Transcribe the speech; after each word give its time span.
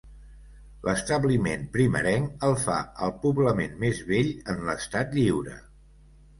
L'establiment 0.87 1.67
primerenc 1.75 2.47
el 2.49 2.57
fa 2.63 2.79
el 3.09 3.15
poblament 3.27 3.79
més 3.87 4.03
vell 4.11 4.35
en 4.55 4.67
l'Estat 4.71 5.17
Lliure. 5.23 5.63